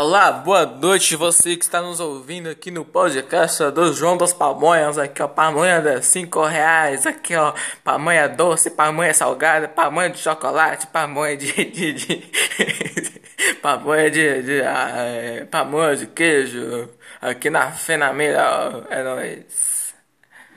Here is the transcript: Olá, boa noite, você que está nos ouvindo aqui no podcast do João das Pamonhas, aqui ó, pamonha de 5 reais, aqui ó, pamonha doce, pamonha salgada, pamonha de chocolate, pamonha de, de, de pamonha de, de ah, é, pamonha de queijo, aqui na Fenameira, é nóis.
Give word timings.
Olá, 0.00 0.30
boa 0.30 0.64
noite, 0.64 1.16
você 1.16 1.56
que 1.56 1.64
está 1.64 1.82
nos 1.82 1.98
ouvindo 1.98 2.48
aqui 2.48 2.70
no 2.70 2.84
podcast 2.84 3.72
do 3.72 3.92
João 3.92 4.16
das 4.16 4.32
Pamonhas, 4.32 4.96
aqui 4.96 5.20
ó, 5.20 5.26
pamonha 5.26 5.80
de 5.80 6.00
5 6.00 6.40
reais, 6.44 7.04
aqui 7.04 7.34
ó, 7.34 7.52
pamonha 7.82 8.28
doce, 8.28 8.70
pamonha 8.70 9.12
salgada, 9.12 9.66
pamonha 9.66 10.10
de 10.10 10.20
chocolate, 10.20 10.86
pamonha 10.86 11.36
de, 11.36 11.50
de, 11.72 11.92
de 11.94 12.30
pamonha 13.60 14.08
de, 14.08 14.42
de 14.44 14.62
ah, 14.62 14.92
é, 14.98 15.44
pamonha 15.46 15.96
de 15.96 16.06
queijo, 16.06 16.88
aqui 17.20 17.50
na 17.50 17.72
Fenameira, 17.72 18.86
é 18.90 19.02
nóis. 19.02 19.87